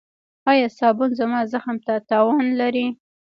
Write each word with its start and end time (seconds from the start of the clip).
ایا 0.51 0.67
صابون 0.79 1.09
زما 1.19 1.39
زخم 1.51 1.77
ته 1.85 1.93
تاوان 2.09 2.47
لري؟ 2.59 2.87